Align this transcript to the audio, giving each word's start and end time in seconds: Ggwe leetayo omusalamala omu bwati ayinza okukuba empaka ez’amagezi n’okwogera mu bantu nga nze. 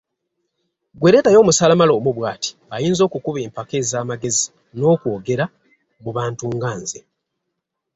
Ggwe 0.95 1.09
leetayo 1.11 1.39
omusalamala 1.43 1.91
omu 1.99 2.11
bwati 2.17 2.51
ayinza 2.75 3.01
okukuba 3.05 3.39
empaka 3.45 3.73
ez’amagezi 3.81 4.45
n’okwogera 4.77 5.45
mu 6.03 6.09
bantu 6.17 6.45
nga 6.55 6.71
nze. 6.79 6.99